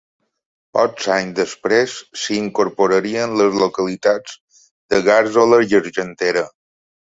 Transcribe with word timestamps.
Pocs 0.75 1.09
anys 1.15 1.35
després 1.39 1.93
s'hi 2.21 2.37
incorporarien 2.45 3.37
les 3.43 3.59
localitats 3.65 4.35
de 4.95 5.03
Gàrzola 5.11 5.61
i 5.69 5.79
Argentera. 5.83 6.45